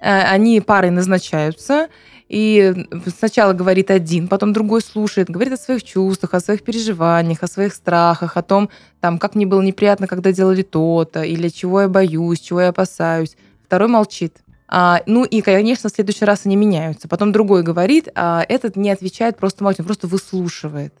[0.00, 1.88] А, они парой назначаются,
[2.28, 2.86] и
[3.16, 7.74] сначала говорит один, потом другой слушает, говорит о своих чувствах, о своих переживаниях, о своих
[7.74, 8.68] страхах, о том,
[9.00, 13.36] там, как мне было неприятно, когда делали то-то, или чего я боюсь, чего я опасаюсь.
[13.64, 14.36] Второй молчит.
[14.68, 17.08] А, ну и, конечно, в следующий раз они меняются.
[17.08, 20.92] Потом другой говорит, а этот не отвечает, просто молчит, просто выслушивает.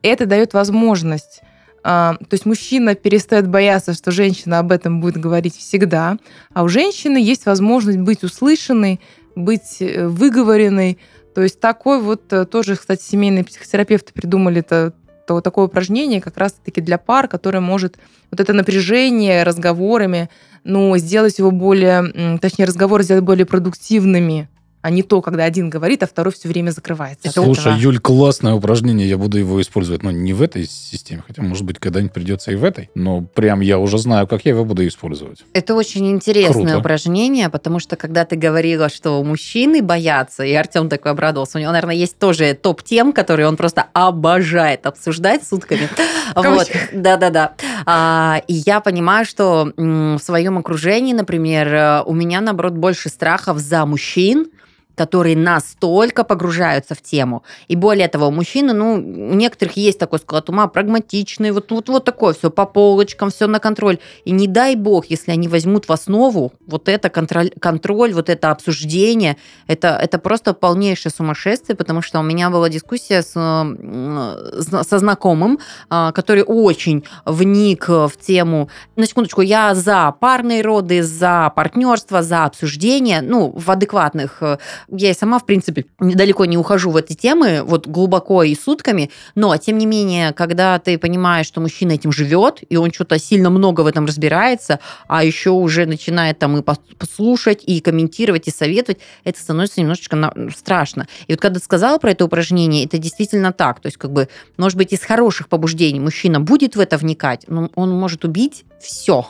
[0.00, 1.42] Это дает возможность
[1.86, 6.16] а, то есть мужчина перестает бояться, что женщина об этом будет говорить всегда,
[6.54, 9.00] а у женщины есть возможность быть услышанной,
[9.34, 10.98] быть э, выговоренной.
[11.34, 14.92] То есть такой вот э, тоже, кстати, семейные психотерапевты придумали это
[15.26, 17.96] то такое упражнение как раз-таки для пар, которое может
[18.30, 20.28] вот это напряжение разговорами,
[20.64, 24.50] ну, сделать его более, точнее, разговоры сделать более продуктивными
[24.84, 27.30] а не то, когда один говорит, а второй все время закрывается.
[27.30, 27.76] Слушай, этого.
[27.76, 31.78] Юль, классное упражнение, я буду его использовать, но не в этой системе, хотя, может быть,
[31.78, 35.42] когда-нибудь придется и в этой, но прям я уже знаю, как я его буду использовать.
[35.54, 36.78] Это очень интересное Круто.
[36.80, 41.72] упражнение, потому что когда ты говорила, что мужчины боятся, и Артем такой обрадовался, у него,
[41.72, 45.88] наверное, есть тоже топ-тем, которые он просто обожает обсуждать сутками.
[46.34, 47.54] Вот, да-да-да.
[47.86, 53.86] А, и я понимаю, что в своем окружении, например, у меня, наоборот, больше страхов за
[53.86, 54.48] мужчин,
[54.94, 57.42] которые настолько погружаются в тему.
[57.68, 62.04] И более того, мужчины, ну, у некоторых есть такой склад ума, прагматичный, вот, вот, вот
[62.04, 63.98] такое все по полочкам, все на контроль.
[64.24, 68.50] И не дай бог, если они возьмут в основу вот это контроль, контроль вот это
[68.50, 75.58] обсуждение, это, это просто полнейшее сумасшествие, потому что у меня была дискуссия с, со знакомым,
[75.90, 82.44] а, который очень вник в тему, на секундочку, я за парные роды, за партнерство, за
[82.44, 84.42] обсуждение, ну, в адекватных
[84.88, 89.10] я и сама, в принципе, далеко не ухожу в эти темы, вот глубоко и сутками,
[89.34, 93.50] но, тем не менее, когда ты понимаешь, что мужчина этим живет, и он что-то сильно
[93.50, 99.00] много в этом разбирается, а еще уже начинает там и послушать, и комментировать, и советовать,
[99.24, 101.06] это становится немножечко страшно.
[101.26, 103.80] И вот когда ты сказала про это упражнение, это действительно так.
[103.80, 107.70] То есть, как бы, может быть, из хороших побуждений мужчина будет в это вникать, но
[107.74, 109.26] он может убить все.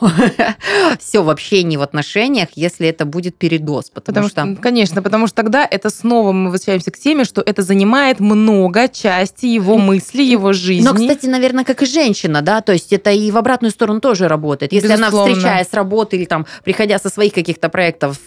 [0.99, 3.89] все в общении, в отношениях, если это будет передоз.
[3.89, 4.61] Потому, потому что...
[4.61, 9.45] Конечно, потому что тогда это снова мы возвращаемся к теме, что это занимает много части
[9.45, 10.85] его мысли, его жизни.
[10.85, 14.27] Но, кстати, наверное, как и женщина, да, то есть это и в обратную сторону тоже
[14.27, 14.73] работает.
[14.73, 15.23] Если Безусловно.
[15.23, 18.19] она, встречаясь с работы или там, приходя со своих каких-то проектов,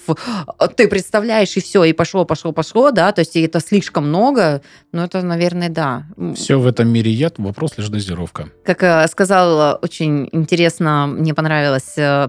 [0.76, 4.62] ты представляешь, и все, и пошло, пошло, пошло, да, то есть это слишком много,
[4.92, 6.06] ну, это, наверное, да.
[6.34, 8.48] Все в этом мире яд, вопрос лишь дозировка.
[8.64, 12.28] Как э, сказал очень интересно мне понравилось э,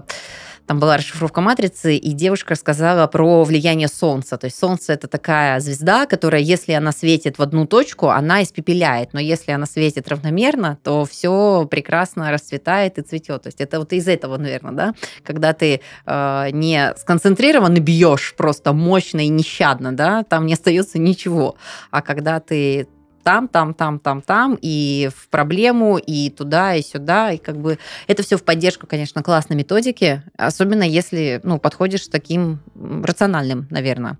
[0.70, 4.36] там была расшифровка матрицы, и девушка рассказала про влияние Солнца.
[4.36, 9.12] То есть Солнце это такая звезда, которая, если она светит в одну точку, она испепеляет.
[9.12, 13.42] Но если она светит равномерно, то все прекрасно расцветает и цветет.
[13.42, 18.72] То есть это вот из этого, наверное, да, когда ты э, не сконцентрированно бьешь просто
[18.72, 21.56] мощно и нещадно, да, там не остается ничего.
[21.90, 22.86] А когда ты
[23.22, 27.78] там, там, там, там, там, и в проблему, и туда, и сюда, и как бы
[28.06, 34.18] это все в поддержку, конечно, классной методики, особенно если, ну, подходишь с таким рациональным, наверное,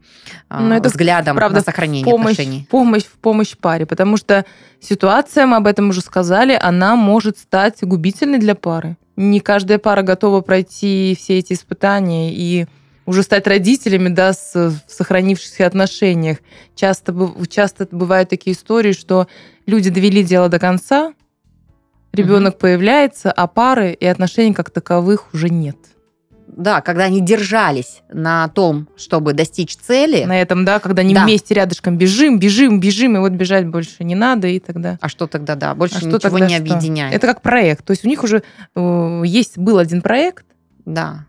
[0.48, 2.66] Но ну, это, взглядом правда, на сохранение в помощь, отношений.
[2.70, 4.44] Помощь, в помощь паре, потому что
[4.80, 8.96] ситуация, мы об этом уже сказали, она может стать губительной для пары.
[9.16, 12.66] Не каждая пара готова пройти все эти испытания и
[13.10, 16.38] уже стать родителями, да, с, в сохранившихся отношениях.
[16.76, 19.26] Часто, часто бывают такие истории, что
[19.66, 21.12] люди довели дело до конца,
[22.12, 22.60] ребенок угу.
[22.60, 25.76] появляется, а пары и отношений как таковых уже нет.
[26.46, 30.24] Да, когда они держались на том, чтобы достичь цели.
[30.24, 31.24] На этом, да, когда они да.
[31.24, 34.98] вместе рядышком бежим, бежим, бежим, и вот бежать больше не надо, и тогда...
[35.00, 36.62] А что тогда, да, больше а ничего тогда не что?
[36.62, 37.14] объединяет.
[37.14, 37.84] Это как проект.
[37.84, 38.42] То есть у них уже
[38.74, 40.44] э, есть, был один проект.
[40.84, 41.26] Да.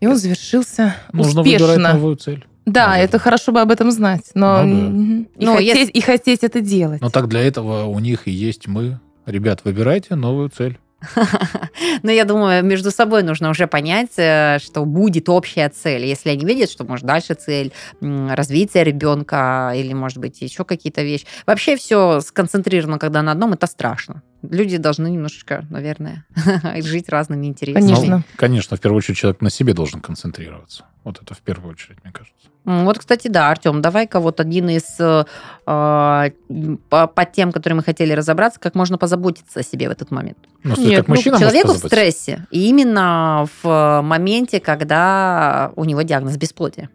[0.00, 1.66] И он завершился Нужно успешно.
[1.66, 2.44] выбирать новую цель.
[2.66, 3.04] Да, Наверное.
[3.04, 5.42] это хорошо бы об этом знать, но, ну, да.
[5.42, 5.90] и, но хотеть, если...
[5.90, 7.00] и хотеть это делать.
[7.02, 9.00] Но так для этого у них и есть мы.
[9.26, 10.78] Ребят, выбирайте новую цель.
[12.02, 16.04] Но я думаю, между собой нужно уже понять, э, что будет общая цель.
[16.04, 21.26] Если они видят, что может дальше цель развития ребенка или, может быть, еще какие-то вещи.
[21.46, 24.22] Вообще все сконцентрировано, когда на одном, это страшно.
[24.50, 26.24] Люди должны немножечко, наверное,
[26.82, 27.80] жить разными интересами.
[27.80, 28.16] Конечно.
[28.18, 30.84] Ну, конечно, в первую очередь человек на себе должен концентрироваться.
[31.04, 32.48] Вот это в первую очередь, мне кажется.
[32.64, 35.24] Вот, кстати, да, Артем, давай-ка вот один из э,
[35.66, 40.38] по, по тем, которые мы хотели разобраться, как можно позаботиться о себе в этот момент.
[40.62, 46.00] Ну, Нет, как мужчина ну, человеку в стрессе, и именно в моменте, когда у него
[46.02, 46.88] диагноз бесплодия.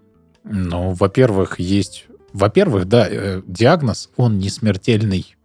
[0.43, 5.35] Ну, во-первых, есть, во-первых, да, э, диагноз он не смертельный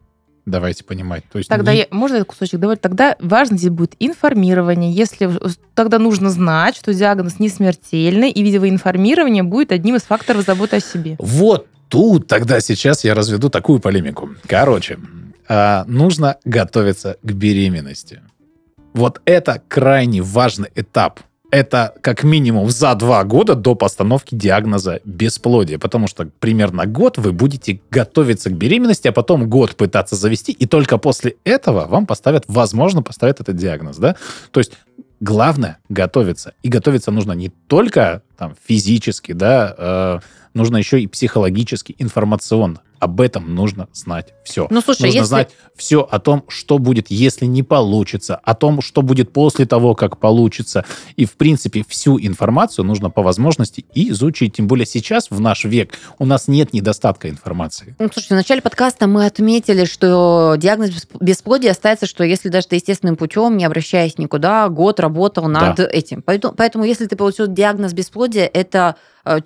[0.47, 1.25] Давайте понимать.
[1.33, 1.79] То есть тогда не...
[1.81, 2.81] я, можно этот кусочек добавить?
[2.81, 4.93] Тогда важно здесь будет информирование.
[4.93, 5.31] Если
[5.75, 10.81] тогда нужно знать, что диагноз не смертельный, и видеоинформирование будет одним из факторов заботы о
[10.81, 11.17] себе.
[11.19, 14.31] Вот тут тогда сейчас я разведу такую полемику.
[14.47, 14.99] Короче,
[15.49, 18.21] э, нужно готовиться к беременности.
[18.93, 21.21] Вот это крайне важный этап
[21.55, 27.33] это как минимум за два года до постановки диагноза бесплодия, потому что примерно год вы
[27.33, 32.45] будете готовиться к беременности, а потом год пытаться завести, и только после этого вам поставят,
[32.49, 34.17] возможно, поставят этот диагноз, да?
[34.51, 34.73] То есть
[35.21, 36.55] главное готовиться.
[36.63, 40.19] И готовиться нужно не только там, физически, да, э,
[40.55, 42.81] нужно еще и психологически, информационно.
[43.05, 44.67] Об этом нужно знать все.
[44.71, 45.29] Ну, слушай, нужно если...
[45.29, 49.95] знать все о том, что будет, если не получится, о том, что будет после того,
[49.95, 50.87] как получится.
[51.17, 54.57] И, в принципе, всю информацию нужно по возможности изучить.
[54.57, 57.95] Тем более сейчас, в наш век, у нас нет недостатка информации.
[57.99, 62.77] Ну, слушай, в начале подкаста мы отметили, что диагноз бесплодия остается, что если даже ты
[62.77, 65.85] естественным путем, не обращаясь никуда, год работал над да.
[65.85, 66.23] этим.
[66.23, 68.97] Поэтому, поэтому, если ты получил диагноз бесплодия, это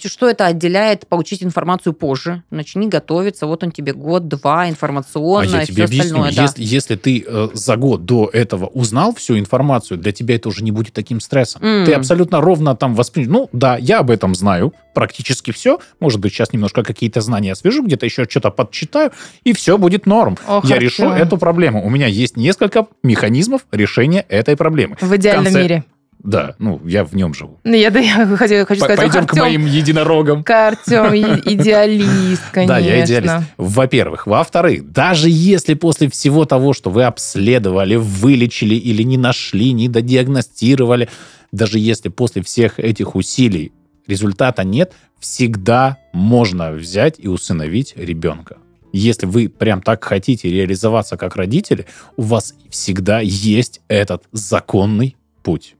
[0.03, 2.43] что это отделяет получить информацию позже?
[2.51, 6.35] Начни готовиться, вот он тебе год-два информационно а я тебе объясню, остальное.
[6.35, 6.43] Да.
[6.43, 10.65] Если, если ты э, за год до этого узнал всю информацию, для тебя это уже
[10.65, 11.63] не будет таким стрессом.
[11.63, 11.85] Mm.
[11.85, 13.31] Ты абсолютно ровно там воспринял.
[13.31, 15.79] Ну, да, я об этом знаю, практически все.
[16.01, 19.13] Может быть, сейчас немножко какие-то знания освежу, где-то еще что-то подчитаю,
[19.45, 20.37] и все будет норм.
[20.49, 21.85] Ох, я решу эту проблему.
[21.85, 24.97] У меня есть несколько механизмов решения этой проблемы.
[25.01, 25.63] В идеальном в конце...
[25.63, 25.85] мире.
[26.19, 27.61] Да, ну, я в нем живу.
[27.65, 30.45] Ну, я, да, я хочу, хочу сказать, Пойдем Артем, к моим единорогам.
[30.47, 32.75] Артем идеалист, конечно.
[32.75, 33.35] Да, я идеалист.
[33.57, 34.27] Во-первых.
[34.27, 41.09] Во-вторых, даже если после всего того, что вы обследовали, вылечили или не нашли, не додиагностировали,
[41.53, 43.73] даже если после всех этих усилий
[44.07, 48.59] результата нет, всегда можно взять и усыновить ребенка.
[48.93, 55.77] Если вы прям так хотите реализоваться как родители, у вас всегда есть этот законный путь.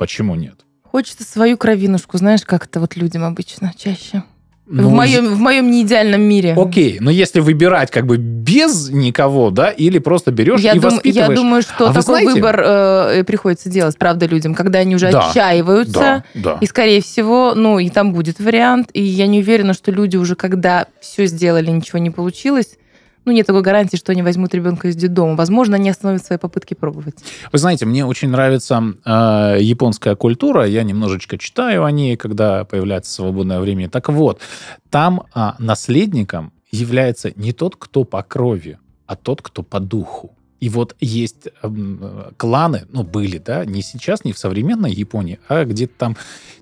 [0.00, 0.54] Почему нет?
[0.82, 4.22] Хочется свою кровинушку, знаешь, как это вот людям обычно чаще.
[4.66, 6.54] Ну, в, моем, в моем неидеальном мире.
[6.56, 10.90] Окей, но если выбирать как бы без никого, да, или просто берешь я и дум,
[10.92, 11.28] воспитываешь.
[11.28, 12.32] Я думаю, что а такой знаете...
[12.32, 16.24] выбор э, приходится делать, правда, людям, когда они уже да, отчаиваются.
[16.32, 16.58] Да, да.
[16.62, 18.88] И, скорее всего, ну, и там будет вариант.
[18.94, 22.78] И я не уверена, что люди уже, когда все сделали, ничего не получилось,
[23.24, 25.36] ну, нет такой гарантии, что они возьмут ребенка из детдома.
[25.36, 27.16] Возможно, они остановят свои попытки пробовать.
[27.52, 30.66] Вы знаете, мне очень нравится э, японская культура.
[30.66, 33.88] Я немножечко читаю о ней, когда появляется свободное время.
[33.90, 34.40] Так вот,
[34.88, 40.34] там э, наследником является не тот, кто по крови, а тот, кто по духу.
[40.60, 45.64] И вот есть эм, кланы, ну, были, да, не сейчас, не в современной Японии, а
[45.64, 46.16] где-то там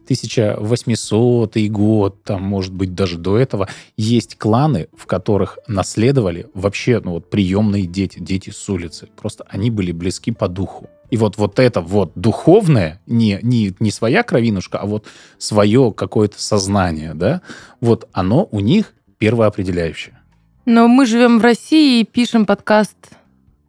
[0.05, 7.13] 1800 год, там, может быть, даже до этого, есть кланы, в которых наследовали вообще, ну,
[7.13, 9.09] вот, приемные дети, дети с улицы.
[9.21, 10.89] Просто они были близки по духу.
[11.11, 15.07] И вот, вот это вот духовное, не, не, не своя кровинушка, а вот
[15.39, 17.43] свое какое-то сознание, да,
[17.81, 20.19] вот оно у них первоопределяющее.
[20.67, 23.18] Но мы живем в России и пишем подкаст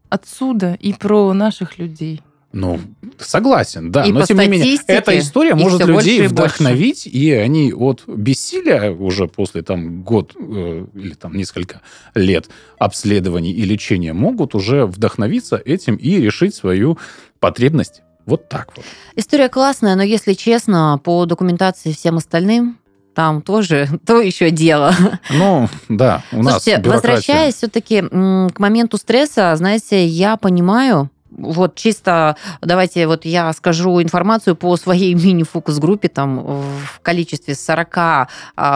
[0.10, 2.22] отсюда и про наших людей.
[2.52, 2.80] Ну,
[3.20, 4.06] согласен, да.
[4.06, 6.34] И Но по тем не менее, эта история может больше людей и больше.
[6.34, 11.82] вдохновить, и они от бессилия уже после там год э, или там несколько
[12.16, 12.50] лет
[12.80, 16.98] обследований и лечения могут уже вдохновиться этим и решить свою
[17.40, 18.86] потребность вот так вот.
[19.16, 22.80] История классная, но если честно, по документации всем остальным,
[23.20, 24.96] там тоже то еще дело.
[25.30, 27.10] Ну, да, у нас Слушайте, бюрократия.
[27.12, 34.56] возвращаясь все-таки к моменту стресса, знаете, я понимаю, вот чисто давайте вот я скажу информацию
[34.56, 38.28] по своей мини-фокус-группе, там в количестве 40 а,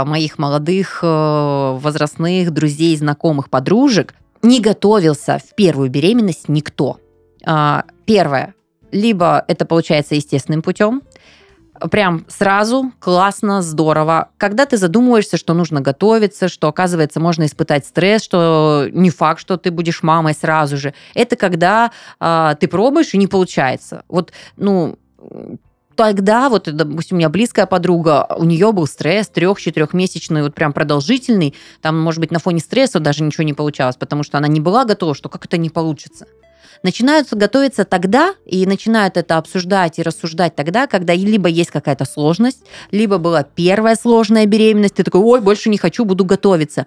[0.04, 7.00] моих молодых э, возрастных друзей, знакомых, подружек не готовился в первую беременность никто.
[7.46, 8.56] А, Первое,
[8.92, 11.02] либо это получается естественным путем,
[11.92, 14.30] прям сразу классно, здорово.
[14.38, 19.58] Когда ты задумываешься, что нужно готовиться, что, оказывается, можно испытать стресс, что не факт, что
[19.58, 20.94] ты будешь мамой сразу же.
[21.14, 24.04] Это когда а, ты пробуешь и не получается.
[24.08, 24.98] Вот, ну,
[25.96, 31.56] тогда, вот, допустим, у меня близкая подруга, у нее был стресс трех-четырехмесячный, вот прям продолжительный.
[31.82, 34.86] Там, может быть, на фоне стресса даже ничего не получалось, потому что она не была
[34.86, 36.28] готова, что как это не получится
[36.84, 42.64] начинают готовиться тогда и начинают это обсуждать и рассуждать тогда, когда либо есть какая-то сложность,
[42.92, 46.86] либо была первая сложная беременность, ты такой, ой, больше не хочу, буду готовиться.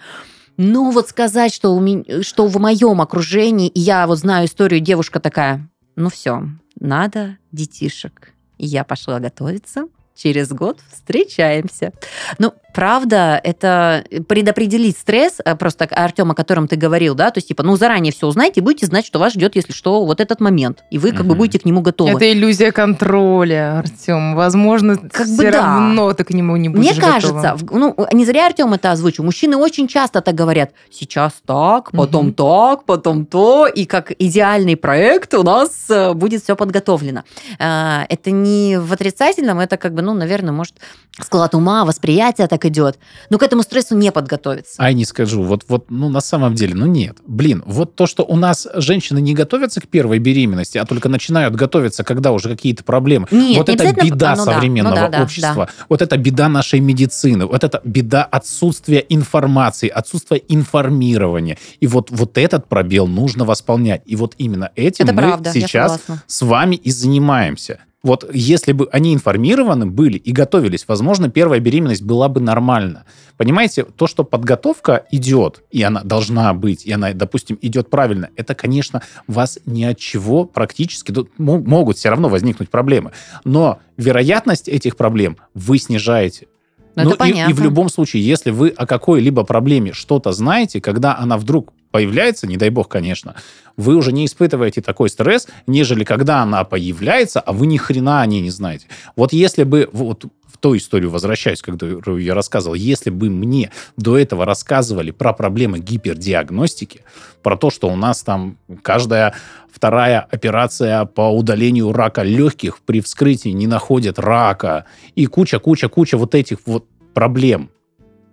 [0.56, 4.80] Но вот сказать, что, у меня, что в моем окружении, и я вот знаю историю,
[4.80, 6.44] девушка такая, ну все,
[6.78, 8.32] надо детишек.
[8.58, 9.86] И я пошла готовиться,
[10.16, 11.92] через год встречаемся.
[12.38, 17.48] Ну, правда, это предопределить стресс, э, просто Артем, о котором ты говорил, да, то есть,
[17.48, 20.82] типа, ну, заранее все узнайте, будете знать, что вас ждет, если что, вот этот момент,
[20.90, 21.38] и вы как бы Мгм.
[21.38, 22.10] будете к нему готовы.
[22.10, 24.34] Это иллюзия контроля, Артем.
[24.34, 25.62] Возможно, Как бы все да.
[25.62, 27.78] равно ты к нему не Мне будешь кажется, готова.
[27.78, 29.24] ну, не зря Артем это озвучил.
[29.24, 30.72] Мужчины очень часто так говорят.
[30.90, 32.34] Сейчас так, потом Мгм.
[32.34, 33.66] так, потом то.
[33.66, 37.22] И как идеальный проект у нас э, будет все подготовлено.
[37.58, 40.76] Э, Это не в отрицательном, это как бы, ну, наверное, может,
[41.20, 42.98] склад ума, восприятие так идет.
[43.30, 44.74] Но к этому стрессу не подготовиться.
[44.78, 45.42] Ай, не скажу.
[45.42, 47.18] Вот, вот, ну, на самом деле, ну, нет.
[47.26, 51.54] Блин, вот то, что у нас женщины не готовятся к первой беременности, а только начинают
[51.56, 53.26] готовиться, когда уже какие-то проблемы.
[53.30, 55.68] Нет, вот не это беда ну да, современного ну да, да, общества.
[55.88, 57.46] Вот это беда нашей медицины.
[57.46, 61.58] Вот это беда отсутствия информации, отсутствия информирования.
[61.80, 64.02] И вот, вот этот пробел нужно восполнять.
[64.06, 67.80] И вот именно этим Это мы правда, я сейчас с вами и занимаемся.
[68.06, 73.04] Вот если бы они информированы были и готовились, возможно, первая беременность была бы нормальна.
[73.36, 78.54] Понимаете, то, что подготовка идет, и она должна быть, и она, допустим, идет правильно, это,
[78.54, 83.10] конечно, вас ни от чего практически могут все равно возникнуть проблемы.
[83.42, 86.46] Но вероятность этих проблем вы снижаете.
[86.94, 87.54] Ну, Ну, и, и понятно.
[87.56, 92.58] в любом случае, если вы о какой-либо проблеме что-то знаете, когда она вдруг появляется, не
[92.58, 93.36] дай бог, конечно,
[93.78, 98.26] вы уже не испытываете такой стресс, нежели когда она появляется, а вы ни хрена о
[98.26, 98.86] ней не знаете.
[99.16, 104.18] Вот если бы, вот в ту историю возвращаюсь, которую я рассказывал, если бы мне до
[104.18, 107.00] этого рассказывали про проблемы гипердиагностики,
[107.42, 109.32] про то, что у нас там каждая
[109.72, 114.84] вторая операция по удалению рака легких при вскрытии не находит рака,
[115.14, 116.84] и куча-куча-куча вот этих вот
[117.14, 117.70] проблем.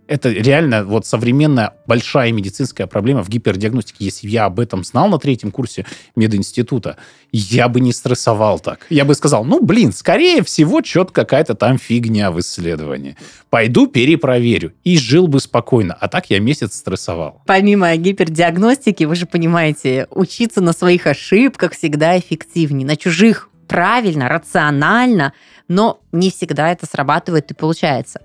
[0.07, 4.05] Это реально вот современная большая медицинская проблема в гипердиагностике.
[4.05, 5.85] Если я об этом знал на третьем курсе
[6.15, 6.97] мединститута,
[7.31, 8.85] я бы не стрессовал так.
[8.89, 13.17] Я бы сказал, ну, блин, скорее всего, что-то какая-то там фигня в исследовании.
[13.49, 14.73] Пойду перепроверю.
[14.83, 15.93] И жил бы спокойно.
[15.99, 17.41] А так я месяц стрессовал.
[17.45, 22.85] Помимо гипердиагностики, вы же понимаете, учиться на своих ошибках всегда эффективнее.
[22.85, 25.33] На чужих правильно, рационально,
[25.67, 28.21] но не всегда это срабатывает и получается.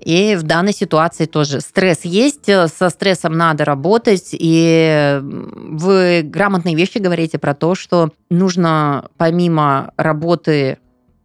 [0.00, 6.74] И в данной ситуации тоже стресс есть, э, со стрессом надо работать, и вы грамотные
[6.74, 10.78] вещи говорите про то, что нужно помимо работы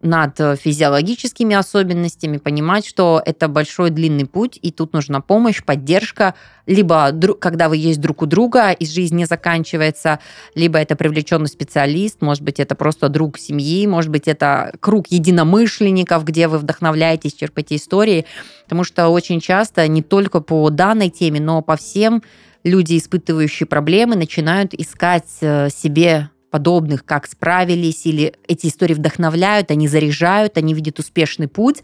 [0.05, 6.35] над физиологическими особенностями, понимать, что это большой длинный путь, и тут нужна помощь, поддержка,
[6.67, 10.19] либо когда вы есть друг у друга, и жизнь не заканчивается,
[10.53, 16.23] либо это привлеченный специалист, может быть, это просто друг семьи, может быть, это круг единомышленников,
[16.23, 18.25] где вы вдохновляетесь, черпаете истории,
[18.63, 22.21] потому что очень часто не только по данной теме, но по всем
[22.63, 29.89] люди, испытывающие проблемы, начинают искать э, себе подобных, как справились, или эти истории вдохновляют, они
[29.89, 31.83] заряжают, они видят успешный путь,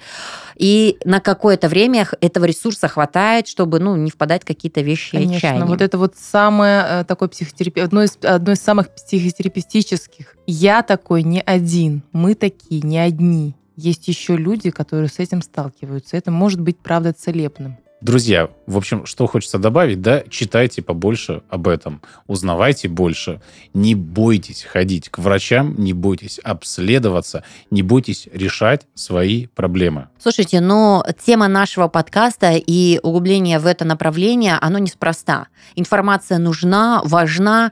[0.55, 5.35] и на какое-то время этого ресурса хватает, чтобы ну, не впадать в какие-то вещи Конечно,
[5.35, 5.65] отчаяния.
[5.65, 7.81] вот это вот самое э, такое психотерапи...
[7.81, 10.37] одно, из, одно из самых психотерапевтических.
[10.47, 13.57] Я такой не один, мы такие не одни.
[13.75, 16.15] Есть еще люди, которые с этим сталкиваются.
[16.15, 17.75] Это может быть, правда, целебным.
[18.01, 23.41] Друзья, в общем, что хочется добавить, да, читайте побольше об этом, узнавайте больше,
[23.75, 30.07] не бойтесь ходить к врачам, не бойтесь обследоваться, не бойтесь решать свои проблемы.
[30.17, 35.49] Слушайте, но тема нашего подкаста и углубление в это направление, оно неспроста.
[35.75, 37.71] Информация нужна, важна,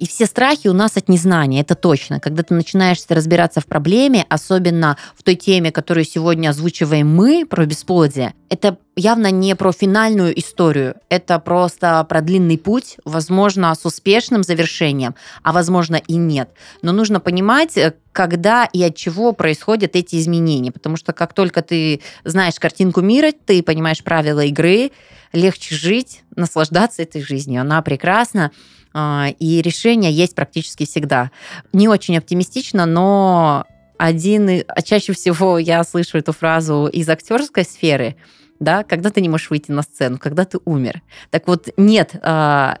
[0.00, 2.20] и все страхи у нас от незнания, это точно.
[2.20, 7.66] Когда ты начинаешь разбираться в проблеме, особенно в той теме, которую сегодня озвучиваем мы, про
[7.66, 14.42] бесплодие, это явно не про финальную историю, это просто про длинный путь, возможно, с успешным
[14.42, 16.48] завершением, а возможно и нет.
[16.80, 21.60] Но нужно понимать, э, когда и от чего происходят эти изменения, потому что как только
[21.60, 24.92] ты знаешь картинку мира, ты понимаешь правила игры,
[25.34, 27.60] легче жить, наслаждаться этой жизнью.
[27.60, 28.50] Она прекрасна.
[28.92, 31.30] А, и решение есть практически всегда.
[31.72, 33.64] Не очень оптимистично, но
[33.98, 38.16] один, а чаще всего я слышу эту фразу из актерской сферы,
[38.58, 41.02] да, когда ты не можешь выйти на сцену, когда ты умер.
[41.30, 42.74] Так вот, нет э,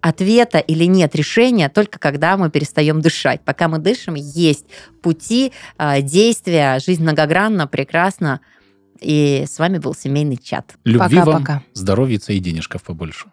[0.00, 3.40] ответа или нет решения только когда мы перестаем дышать.
[3.42, 4.66] Пока мы дышим, есть
[5.02, 8.40] пути э, действия, жизнь многогранна, прекрасна.
[9.00, 10.74] И с вами был семейный чат.
[10.84, 11.52] Любви Пока-пока.
[11.52, 13.26] вам, здоровья и денежков побольше.